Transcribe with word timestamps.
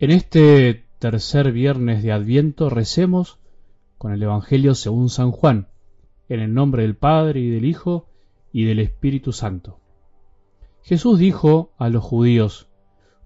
En 0.00 0.10
este 0.10 0.86
tercer 0.98 1.52
viernes 1.52 2.02
de 2.02 2.10
Adviento 2.10 2.68
recemos 2.68 3.38
con 3.96 4.12
el 4.12 4.20
Evangelio 4.24 4.74
según 4.74 5.08
San 5.08 5.30
Juan, 5.30 5.68
en 6.28 6.40
el 6.40 6.52
nombre 6.52 6.82
del 6.82 6.96
Padre 6.96 7.38
y 7.40 7.48
del 7.48 7.64
Hijo 7.64 8.08
y 8.52 8.64
del 8.64 8.80
Espíritu 8.80 9.32
Santo. 9.32 9.78
Jesús 10.82 11.20
dijo 11.20 11.72
a 11.78 11.90
los 11.90 12.02
judíos, 12.02 12.68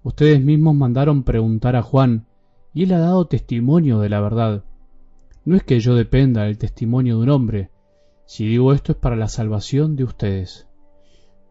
Ustedes 0.03 0.41
mismos 0.41 0.75
mandaron 0.75 1.23
preguntar 1.23 1.75
a 1.75 1.81
Juan, 1.81 2.27
y 2.71 2.83
él 2.83 2.93
ha 2.93 2.99
dado 2.99 3.25
testimonio 3.25 3.99
de 3.99 4.09
la 4.09 4.21
verdad. 4.21 4.63
No 5.45 5.55
es 5.55 5.63
que 5.63 5.79
yo 5.79 5.95
dependa 5.95 6.43
del 6.43 6.59
testimonio 6.59 7.17
de 7.17 7.23
un 7.23 7.29
hombre, 7.29 7.71
si 8.25 8.45
digo 8.45 8.73
esto 8.73 8.91
es 8.91 8.97
para 8.99 9.15
la 9.15 9.27
salvación 9.27 9.95
de 9.95 10.03
ustedes. 10.03 10.67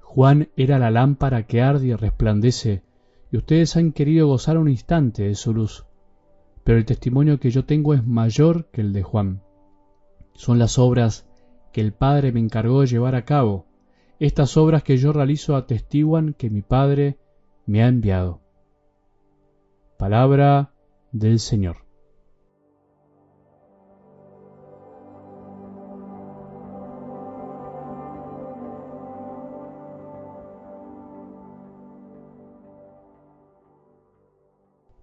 Juan 0.01 0.49
era 0.57 0.79
la 0.79 0.93
lámpara 0.93 1.43
que 1.43 1.61
arde 1.61 1.89
y 1.89 1.95
resplandece, 1.95 2.83
y 3.31 3.37
ustedes 3.37 3.77
han 3.77 3.93
querido 3.93 4.27
gozar 4.27 4.59
un 4.59 4.69
instante 4.69 5.25
de 5.25 5.35
su 5.35 5.53
luz. 5.53 5.85
Pero 6.65 6.79
el 6.79 6.85
testimonio 6.85 7.41
que 7.41 7.51
yo 7.51 7.65
tengo 7.65 7.95
es 7.95 8.07
mayor 8.07 8.67
que 8.71 8.81
el 8.81 8.93
de 8.93 9.03
Juan. 9.03 9.43
Son 10.35 10.59
las 10.59 10.79
obras 10.79 11.27
que 11.73 11.81
el 11.81 11.93
Padre 11.93 12.33
me 12.33 12.41
encargó 12.41 12.81
de 12.81 12.87
llevar 12.87 13.15
a 13.15 13.25
cabo. 13.25 13.67
Estas 14.19 14.57
obras 14.57 14.83
que 14.83 14.97
yo 14.97 15.13
realizo 15.13 15.57
atestiguan 15.57 16.35
que 16.35 16.51
mi 16.51 16.63
Padre 16.63 17.19
me 17.67 17.83
ha 17.83 17.89
enviado. 17.89 18.41
Palabra 19.99 20.73
del 21.13 21.39
Señor. 21.39 21.88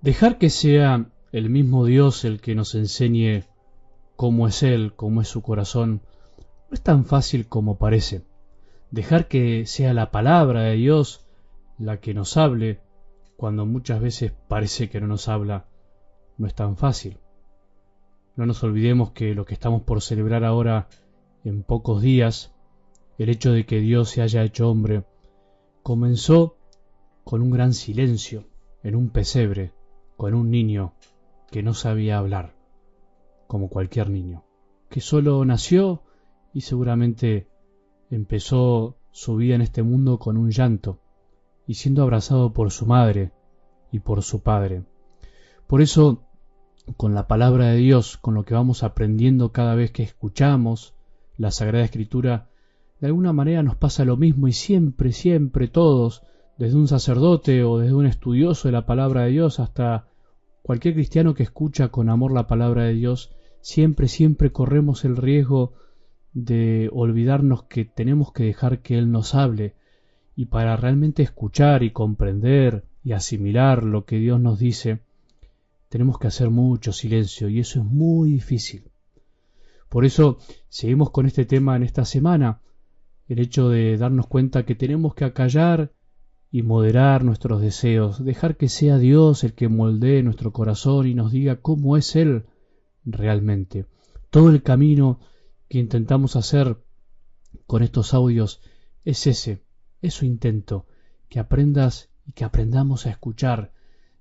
Dejar 0.06 0.38
que 0.38 0.52
sea 0.52 1.10
el 1.32 1.50
mismo 1.50 1.84
Dios 1.84 2.26
el 2.26 2.40
que 2.40 2.54
nos 2.54 2.76
enseñe 2.76 3.44
cómo 4.16 4.48
es 4.48 4.62
Él, 4.62 4.94
cómo 4.96 5.22
es 5.22 5.28
su 5.28 5.42
corazón, 5.42 6.04
no 6.70 6.76
es 6.76 6.82
tan 6.82 7.06
fácil 7.06 7.48
como 7.48 7.80
parece. 7.80 8.22
Dejar 8.92 9.28
que 9.28 9.66
sea 9.66 9.96
la 9.96 10.12
palabra 10.12 10.62
de 10.62 10.76
Dios 10.76 11.26
la 11.80 12.02
que 12.02 12.14
nos 12.14 12.38
hable, 12.38 12.82
cuando 13.36 13.66
muchas 13.66 14.00
veces 14.00 14.32
parece 14.48 14.92
que 14.92 15.02
no 15.02 15.08
nos 15.08 15.28
habla, 15.28 15.66
no 16.38 16.46
es 16.46 16.54
tan 16.54 16.78
fácil. 16.78 17.18
No 18.36 18.46
nos 18.46 18.64
olvidemos 18.64 19.10
que 19.10 19.34
lo 19.34 19.44
que 19.44 19.56
estamos 19.56 19.82
por 19.82 20.04
celebrar 20.04 20.44
ahora 20.44 20.88
en 21.44 21.64
pocos 21.64 22.04
días, 22.04 22.54
el 23.18 23.30
hecho 23.30 23.52
de 23.52 23.66
que 23.66 23.80
Dios 23.80 24.12
se 24.12 24.22
haya 24.22 24.44
hecho 24.44 24.70
hombre, 24.70 25.04
comenzó 25.82 26.58
con 27.24 27.42
un 27.42 27.50
gran 27.50 27.74
silencio 27.74 28.44
en 28.84 28.96
un 28.96 29.10
pesebre, 29.10 29.74
con 30.18 30.34
un 30.34 30.50
niño 30.50 30.94
que 31.52 31.64
no 31.64 31.74
sabía 31.74 32.18
hablar, 32.18 32.56
como 33.48 33.70
cualquier 33.70 34.10
niño, 34.10 34.44
que 34.90 35.02
solo 35.02 35.44
nació 35.46 36.04
y 36.54 36.62
seguramente 36.62 37.48
empezó 38.10 38.98
su 39.12 39.36
vida 39.36 39.56
en 39.56 39.62
este 39.62 39.84
mundo 39.84 40.20
con 40.20 40.38
un 40.38 40.52
llanto 40.52 41.00
y 41.68 41.76
siendo 41.76 42.04
abrazado 42.04 42.54
por 42.54 42.72
su 42.72 42.86
madre 42.86 43.32
y 43.92 44.00
por 44.00 44.24
su 44.24 44.42
padre. 44.42 44.84
Por 45.68 45.82
eso, 45.82 46.24
con 46.98 47.16
la 47.16 47.28
palabra 47.28 47.68
de 47.68 47.78
Dios, 47.78 48.18
con 48.18 48.34
lo 48.34 48.44
que 48.44 48.54
vamos 48.54 48.84
aprendiendo 48.84 49.52
cada 49.52 49.76
vez 49.76 49.92
que 49.92 50.04
escuchamos 50.04 50.94
la 51.38 51.52
Sagrada 51.52 51.86
Escritura, 51.86 52.50
de 53.00 53.08
alguna 53.08 53.34
manera 53.34 53.64
nos 53.64 53.76
pasa 53.76 54.06
lo 54.06 54.18
mismo 54.18 54.48
y 54.48 54.54
siempre, 54.54 55.12
siempre 55.12 55.68
todos 55.68 56.24
desde 56.58 56.78
un 56.78 56.88
sacerdote 56.88 57.64
o 57.64 57.80
desde 57.80 57.94
un 57.94 58.06
estudioso 58.06 58.68
de 58.68 58.72
la 58.72 58.86
palabra 58.86 59.24
de 59.24 59.32
Dios 59.32 59.60
hasta 59.60 60.08
cualquier 60.62 60.94
cristiano 60.94 61.34
que 61.34 61.44
escucha 61.44 61.90
con 61.90 62.10
amor 62.10 62.32
la 62.32 62.48
palabra 62.48 62.84
de 62.84 62.94
Dios, 62.94 63.32
siempre, 63.62 64.08
siempre 64.08 64.52
corremos 64.52 65.06
el 65.06 65.18
riesgo 65.18 65.74
de 66.34 66.90
olvidarnos 66.92 67.64
que 67.64 67.86
tenemos 67.86 68.32
que 68.32 68.44
dejar 68.44 68.82
que 68.82 68.98
Él 68.98 69.12
nos 69.12 69.36
hable, 69.36 69.76
y 70.36 70.48
para 70.48 70.76
realmente 70.76 71.24
escuchar 71.24 71.84
y 71.84 71.92
comprender 71.92 72.84
y 73.04 73.14
asimilar 73.14 73.84
lo 73.84 74.06
que 74.06 74.18
Dios 74.18 74.40
nos 74.40 74.60
dice, 74.60 75.00
tenemos 75.90 76.20
que 76.20 76.28
hacer 76.28 76.50
mucho 76.50 76.92
silencio 76.92 77.48
y 77.48 77.60
eso 77.60 77.80
es 77.80 77.86
muy 77.86 78.32
difícil. 78.32 78.84
Por 79.88 80.04
eso 80.04 80.40
seguimos 80.68 81.12
con 81.12 81.26
este 81.26 81.46
tema 81.46 81.76
en 81.76 81.84
esta 81.84 82.04
semana, 82.04 82.60
el 83.30 83.40
hecho 83.40 83.70
de 83.70 83.98
darnos 83.98 84.28
cuenta 84.28 84.66
que 84.66 84.76
tenemos 84.76 85.16
que 85.16 85.26
acallar 85.26 85.92
y 86.56 86.64
moderar 86.64 87.26
nuestros 87.26 87.60
deseos, 87.60 88.24
dejar 88.24 88.56
que 88.56 88.70
sea 88.70 88.98
Dios 88.98 89.44
el 89.44 89.56
que 89.56 89.68
moldee 89.68 90.24
nuestro 90.24 90.54
corazón 90.54 91.06
y 91.06 91.14
nos 91.14 91.34
diga 91.34 91.58
cómo 91.58 91.98
es 91.98 92.16
Él 92.16 92.46
realmente. 93.04 93.88
Todo 94.30 94.52
el 94.52 94.64
camino 94.64 95.20
que 95.68 95.80
intentamos 95.80 96.38
hacer 96.38 96.78
con 97.68 97.84
estos 97.84 98.14
audios 98.14 98.62
es 99.04 99.28
ese, 99.28 99.66
eso 100.02 100.24
intento, 100.24 100.86
que 101.28 101.40
aprendas 101.40 102.10
y 102.26 102.32
que 102.32 102.46
aprendamos 102.46 103.06
a 103.06 103.10
escuchar 103.10 103.74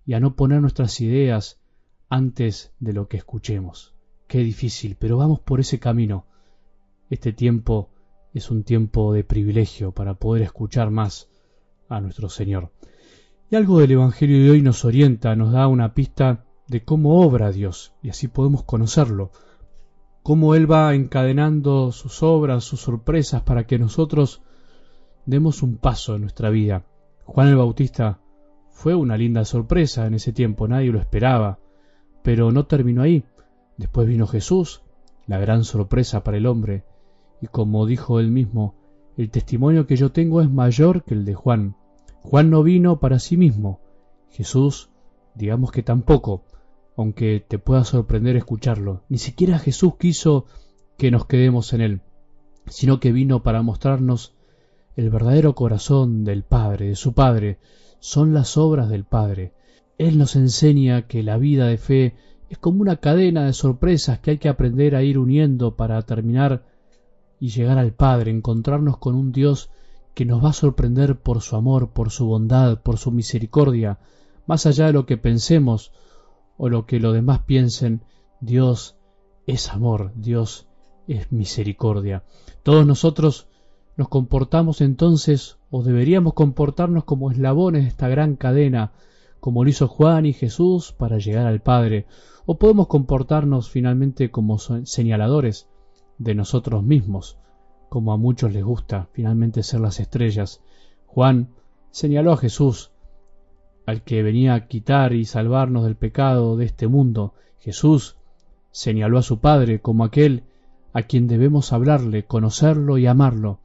y 0.05 0.15
a 0.15 0.19
no 0.19 0.35
poner 0.35 0.61
nuestras 0.61 1.01
ideas 1.01 1.61
antes 2.09 2.73
de 2.81 2.95
lo 2.95 3.07
que 3.07 3.17
escuchemos. 3.17 3.95
Qué 4.27 4.39
difícil, 4.39 4.97
pero 4.99 5.19
vamos 5.19 5.39
por 5.39 5.61
ese 5.61 5.79
camino. 5.79 6.27
Este 7.11 7.33
tiempo 7.33 7.91
es 8.33 8.51
un 8.51 8.65
tiempo 8.65 9.13
de 9.13 9.23
privilegio 9.23 9.93
para 9.93 10.15
poder 10.15 10.43
escuchar 10.43 10.91
más 10.91 11.31
a 11.89 12.01
nuestro 12.01 12.29
Señor. 12.29 12.71
Y 13.51 13.57
algo 13.57 13.79
del 13.79 13.93
Evangelio 13.93 14.43
de 14.43 14.51
hoy 14.51 14.63
nos 14.63 14.85
orienta, 14.85 15.37
nos 15.37 15.53
da 15.53 15.67
una 15.69 15.95
pista 15.95 16.45
de 16.67 16.85
cómo 16.85 17.21
obra 17.21 17.53
Dios, 17.53 17.95
y 18.03 18.11
así 18.11 18.29
podemos 18.29 18.65
conocerlo, 18.65 19.31
cómo 20.23 20.55
Él 20.55 20.71
va 20.71 20.95
encadenando 20.95 21.93
sus 21.93 22.23
obras, 22.23 22.65
sus 22.65 22.81
sorpresas, 22.81 23.43
para 23.43 23.67
que 23.67 23.79
nosotros 23.79 24.43
demos 25.27 25.63
un 25.63 25.77
paso 25.77 26.15
en 26.15 26.23
nuestra 26.23 26.51
vida. 26.51 26.85
Juan 27.25 27.49
el 27.49 27.57
Bautista 27.57 28.21
fue 28.71 28.95
una 28.95 29.17
linda 29.17 29.45
sorpresa 29.45 30.07
en 30.07 30.15
ese 30.15 30.33
tiempo, 30.33 30.67
nadie 30.67 30.91
lo 30.91 30.99
esperaba, 30.99 31.59
pero 32.23 32.51
no 32.51 32.67
terminó 32.67 33.03
ahí. 33.03 33.25
Después 33.77 34.09
vino 34.09 34.27
Jesús, 34.27 34.83
la 35.27 35.39
gran 35.39 35.65
sorpresa 35.65 36.25
para 36.25 36.39
el 36.39 36.47
hombre, 36.47 36.85
y 37.41 37.47
como 37.47 37.87
dijo 37.87 38.21
él 38.21 38.31
mismo, 38.31 38.75
el 39.17 39.31
testimonio 39.31 39.87
que 39.87 39.97
yo 39.97 40.13
tengo 40.13 40.41
es 40.41 40.51
mayor 40.51 41.05
que 41.05 41.15
el 41.15 41.25
de 41.25 41.35
Juan. 41.35 41.77
Juan 42.23 42.51
no 42.51 42.63
vino 42.63 43.01
para 43.01 43.19
sí 43.19 43.37
mismo. 43.37 43.81
Jesús, 44.31 44.91
digamos 45.35 45.71
que 45.71 45.83
tampoco, 45.83 46.45
aunque 46.97 47.45
te 47.47 47.59
pueda 47.59 47.85
sorprender 47.85 48.37
escucharlo. 48.37 49.03
Ni 49.09 49.19
siquiera 49.19 49.59
Jesús 49.59 49.97
quiso 49.97 50.47
que 50.97 51.11
nos 51.11 51.27
quedemos 51.27 51.73
en 51.73 51.81
él, 51.81 52.01
sino 52.67 53.01
que 53.01 53.13
vino 53.13 53.43
para 53.43 53.63
mostrarnos 53.63 54.35
el 54.97 55.11
verdadero 55.11 55.55
corazón 55.55 56.25
del 56.25 56.45
Padre, 56.45 56.89
de 56.89 56.97
su 56.97 57.15
Padre, 57.15 57.59
son 57.99 58.33
las 58.33 58.57
obras 58.57 58.89
del 58.89 59.05
Padre. 59.05 59.53
Él 59.99 60.19
nos 60.19 60.37
enseña 60.37 61.07
que 61.07 61.23
la 61.23 61.37
vida 61.37 61.67
de 61.67 61.79
fe 61.79 62.15
es 62.49 62.59
como 62.59 62.81
una 62.81 62.97
cadena 62.97 63.47
de 63.47 63.53
sorpresas 63.53 64.19
que 64.19 64.33
hay 64.33 64.39
que 64.39 64.49
aprender 64.49 64.95
a 64.95 65.03
ir 65.03 65.19
uniendo 65.19 65.77
para 65.77 66.01
terminar 66.03 66.65
y 67.45 67.51
llegar 67.51 67.77
al 67.77 67.93
Padre, 67.93 68.31
encontrarnos 68.31 68.97
con 68.97 69.15
un 69.15 69.31
Dios 69.31 69.69
que 70.15 70.25
nos 70.25 70.43
va 70.43 70.49
a 70.49 70.55
sorprender 70.55 71.21
por 71.21 71.43
su 71.43 71.57
amor, 71.57 71.91
por 71.91 72.11
su 72.11 72.25
bondad, 72.25 72.81
por 72.81 72.97
su 72.97 73.11
misericordia, 73.11 73.99
más 74.47 74.65
allá 74.65 74.87
de 74.87 74.95
lo 74.95 75.05
que 75.05 75.19
pensemos 75.19 75.93
o 76.57 76.71
lo 76.71 76.87
que 76.87 77.01
los 77.01 77.13
demás 77.13 77.41
piensen, 77.41 78.01
Dios 78.41 78.97
es 79.47 79.69
amor, 79.69 80.13
Dios 80.15 80.69
es 81.07 81.33
misericordia. 81.33 82.25
Todos 82.63 82.87
nosotros 82.87 83.47
nos 83.99 84.09
comportamos 84.09 84.81
entonces, 84.81 85.59
o 85.71 85.83
deberíamos 85.83 86.33
comportarnos 86.33 87.05
como 87.05 87.31
eslabones 87.31 87.83
de 87.83 87.89
esta 87.89 88.09
gran 88.09 88.37
cadena, 88.37 88.93
como 89.41 89.65
lo 89.65 89.69
hizo 89.69 89.87
Juan 89.87 90.25
y 90.25 90.33
Jesús 90.33 90.93
para 90.93 91.19
llegar 91.19 91.47
al 91.47 91.61
Padre, 91.61 92.07
o 92.47 92.57
podemos 92.57 92.87
comportarnos 92.87 93.69
finalmente 93.69 94.31
como 94.31 94.59
señaladores, 94.59 95.69
de 96.19 96.35
nosotros 96.35 96.83
mismos, 96.83 97.39
como 97.89 98.13
a 98.13 98.17
muchos 98.17 98.53
les 98.53 98.65
gusta 98.65 99.09
finalmente 99.13 99.63
ser 99.63 99.81
las 99.81 100.01
estrellas. 100.01 100.63
Juan 101.07 101.49
señaló 101.91 102.33
a 102.33 102.37
Jesús, 102.37 102.91
al 103.87 104.03
que 104.03 104.23
venía 104.23 104.55
a 104.55 104.67
quitar 104.67 105.13
y 105.13 105.25
salvarnos 105.25 105.85
del 105.85 105.97
pecado 105.97 106.57
de 106.57 106.65
este 106.65 106.89
mundo. 106.89 107.35
Jesús 107.59 108.17
señaló 108.71 109.19
a 109.19 109.23
su 109.23 109.41
Padre 109.41 109.81
como 109.81 110.05
aquel 110.05 110.45
a 110.93 111.03
quien 111.03 111.29
debemos 111.29 111.73
hablarle, 111.73 112.25
conocerlo 112.25 112.99
y 112.99 113.07
amarlo. 113.07 113.61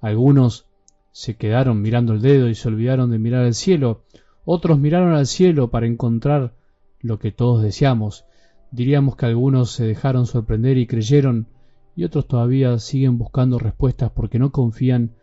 Algunos 0.00 0.66
se 1.12 1.36
quedaron 1.36 1.80
mirando 1.82 2.12
el 2.12 2.22
dedo 2.22 2.48
y 2.48 2.54
se 2.54 2.68
olvidaron 2.68 3.10
de 3.10 3.18
mirar 3.18 3.44
al 3.44 3.54
cielo, 3.54 4.02
otros 4.44 4.78
miraron 4.78 5.14
al 5.14 5.26
cielo 5.26 5.70
para 5.70 5.86
encontrar 5.86 6.54
lo 7.00 7.18
que 7.18 7.30
todos 7.30 7.62
deseamos. 7.62 8.24
Diríamos 8.70 9.16
que 9.16 9.26
algunos 9.26 9.70
se 9.70 9.84
dejaron 9.84 10.26
sorprender 10.26 10.78
y 10.78 10.86
creyeron 10.86 11.46
y 11.94 12.04
otros 12.04 12.26
todavía 12.26 12.78
siguen 12.78 13.18
buscando 13.18 13.58
respuestas 13.58 14.10
porque 14.10 14.38
no 14.38 14.50
confían 14.50 15.14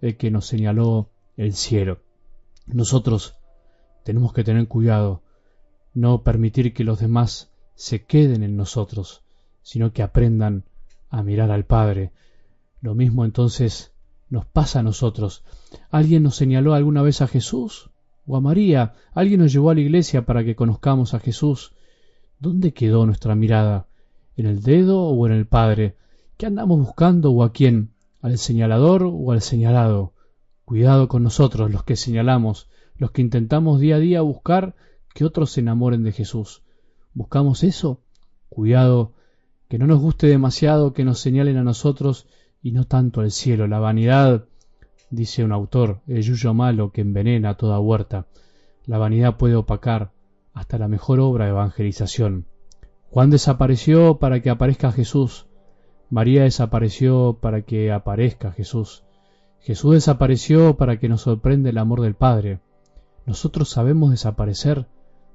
en 0.00 0.16
que 0.16 0.30
nos 0.30 0.46
señaló 0.46 1.10
el 1.36 1.54
cielo. 1.54 2.00
Nosotros 2.66 3.34
tenemos 4.04 4.32
que 4.32 4.44
tener 4.44 4.66
cuidado 4.68 5.22
no 5.94 6.22
permitir 6.22 6.74
que 6.74 6.84
los 6.84 6.98
demás 6.98 7.50
se 7.74 8.04
queden 8.04 8.42
en 8.42 8.56
nosotros, 8.56 9.22
sino 9.62 9.92
que 9.92 10.02
aprendan 10.02 10.64
a 11.10 11.22
mirar 11.22 11.50
al 11.50 11.64
Padre. 11.64 12.12
Lo 12.80 12.94
mismo 12.94 13.24
entonces 13.24 13.92
nos 14.28 14.44
pasa 14.44 14.80
a 14.80 14.82
nosotros. 14.82 15.44
¿Alguien 15.90 16.22
nos 16.22 16.36
señaló 16.36 16.74
alguna 16.74 17.02
vez 17.02 17.22
a 17.22 17.26
Jesús 17.26 17.90
o 18.26 18.36
a 18.36 18.40
María? 18.40 18.94
¿Alguien 19.14 19.40
nos 19.40 19.52
llevó 19.52 19.70
a 19.70 19.74
la 19.74 19.80
iglesia 19.80 20.26
para 20.26 20.44
que 20.44 20.56
conozcamos 20.56 21.14
a 21.14 21.20
Jesús? 21.20 21.72
¿Dónde 22.38 22.72
quedó 22.72 23.06
nuestra 23.06 23.34
mirada? 23.34 23.86
¿En 24.36 24.46
el 24.46 24.62
dedo 24.62 25.02
o 25.02 25.26
en 25.26 25.32
el 25.32 25.46
Padre? 25.46 25.96
¿Qué 26.36 26.44
andamos 26.44 26.78
buscando 26.78 27.30
o 27.32 27.42
a 27.42 27.50
quién? 27.50 27.94
¿Al 28.20 28.36
señalador 28.36 29.04
o 29.10 29.32
al 29.32 29.40
señalado? 29.40 30.12
Cuidado 30.66 31.08
con 31.08 31.22
nosotros, 31.22 31.70
los 31.70 31.82
que 31.82 31.96
señalamos, 31.96 32.68
los 32.98 33.10
que 33.10 33.22
intentamos 33.22 33.80
día 33.80 33.96
a 33.96 34.00
día 34.00 34.20
buscar 34.20 34.74
que 35.14 35.24
otros 35.24 35.52
se 35.52 35.60
enamoren 35.60 36.04
de 36.04 36.12
Jesús. 36.12 36.62
¿Buscamos 37.14 37.64
eso? 37.64 38.02
Cuidado, 38.50 39.14
que 39.70 39.78
no 39.78 39.86
nos 39.86 39.98
guste 39.98 40.26
demasiado 40.26 40.92
que 40.92 41.06
nos 41.06 41.20
señalen 41.20 41.56
a 41.56 41.64
nosotros 41.64 42.26
y 42.60 42.72
no 42.72 42.84
tanto 42.84 43.22
al 43.22 43.30
cielo. 43.30 43.66
La 43.66 43.78
vanidad, 43.78 44.44
dice 45.08 45.42
un 45.42 45.52
autor, 45.52 46.02
el 46.06 46.20
yuyo 46.20 46.52
malo 46.52 46.92
que 46.92 47.00
envenena 47.00 47.56
toda 47.56 47.80
huerta. 47.80 48.26
La 48.84 48.98
vanidad 48.98 49.38
puede 49.38 49.54
opacar 49.54 50.12
hasta 50.52 50.76
la 50.76 50.86
mejor 50.86 51.18
obra 51.18 51.46
de 51.46 51.52
evangelización. 51.52 52.44
Juan 53.08 53.30
desapareció 53.30 54.18
para 54.18 54.42
que 54.42 54.50
aparezca 54.50 54.92
Jesús. 54.92 55.45
María 56.08 56.44
desapareció 56.44 57.38
para 57.40 57.62
que 57.62 57.90
aparezca 57.92 58.52
Jesús. 58.52 59.04
Jesús 59.60 59.94
desapareció 59.94 60.76
para 60.76 60.98
que 60.98 61.08
nos 61.08 61.22
sorprenda 61.22 61.70
el 61.70 61.78
amor 61.78 62.00
del 62.00 62.14
Padre. 62.14 62.60
Nosotros 63.24 63.68
sabemos 63.68 64.10
desaparecer 64.10 64.86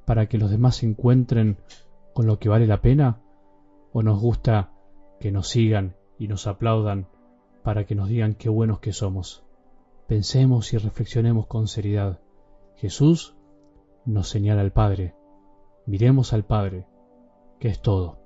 para 0.06 0.28
que 0.28 0.38
los 0.38 0.50
demás 0.50 0.78
se 0.78 0.86
encuentren 0.86 1.58
con 2.14 2.26
lo 2.26 2.40
que 2.40 2.50
vale 2.50 2.68
la 2.68 2.82
pena 2.82 3.20
o 3.92 4.04
nos 4.04 4.20
gusta 4.22 4.72
que 5.20 5.32
nos 5.32 5.50
sigan 5.50 5.96
y 6.18 6.28
nos 6.28 6.48
aplaudan 6.48 7.08
para 7.64 7.86
que 7.86 7.96
nos 7.96 8.08
digan 8.08 8.36
qué 8.36 8.50
buenos 8.50 8.80
que 8.80 8.94
somos. 8.94 9.44
Pensemos 10.08 10.74
y 10.74 10.78
reflexionemos 10.78 11.48
con 11.48 11.68
seriedad. 11.68 12.20
Jesús 12.76 13.36
nos 14.06 14.30
señala 14.30 14.62
al 14.62 14.72
Padre. 14.72 15.16
Miremos 15.86 16.34
al 16.34 16.44
Padre, 16.46 16.86
que 17.60 17.68
es 17.68 17.82
todo. 17.82 18.20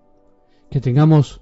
Que 0.69 0.81
tengamos 0.81 1.41